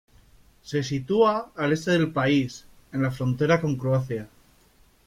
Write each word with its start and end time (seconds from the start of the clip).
Se 0.63 0.81
sitúa 0.81 1.51
al 1.55 1.73
este 1.73 1.91
del 1.91 2.11
país, 2.11 2.65
en 2.91 3.03
la 3.03 3.11
frontera 3.11 3.61
con 3.61 3.75
Croacia. 3.75 4.27